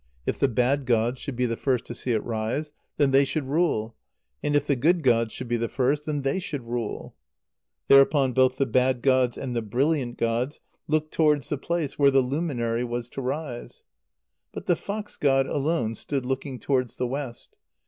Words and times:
If 0.25 0.39
the 0.39 0.47
bad 0.47 0.87
gods 0.87 1.19
should 1.21 1.35
be 1.35 1.45
the 1.45 1.55
first 1.55 1.85
to 1.85 1.93
see 1.93 2.11
it 2.11 2.23
rise, 2.25 2.73
then 2.97 3.11
they 3.11 3.23
should 3.23 3.45
rule; 3.47 3.95
and 4.41 4.55
if 4.55 4.65
the 4.65 4.75
good 4.75 5.03
gods 5.03 5.31
should 5.31 5.47
be 5.47 5.57
the 5.57 5.69
first, 5.69 6.07
then 6.07 6.23
they 6.23 6.39
should 6.39 6.65
rule. 6.65 7.13
Thereupon 7.85 8.33
both 8.33 8.57
the 8.57 8.65
bad 8.65 9.03
Gods 9.03 9.37
and 9.37 9.55
the 9.55 9.61
brilliant 9.61 10.17
gods 10.17 10.59
looked 10.87 11.13
towards 11.13 11.49
the 11.49 11.57
place 11.59 11.99
where 11.99 12.09
the 12.09 12.21
luminary 12.21 12.83
was 12.83 13.09
to 13.09 13.21
rise. 13.21 13.83
But 14.51 14.65
the 14.65 14.75
fox[ 14.75 15.17
god] 15.19 15.45
alone 15.45 15.93
stood 15.93 16.25
looking 16.25 16.57
towards 16.57 16.97
the 16.97 17.05
west. 17.05 17.55